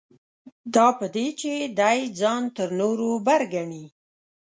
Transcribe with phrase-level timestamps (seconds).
[0.73, 3.85] دا په دې چې دی ځان تر نورو بر ګڼي.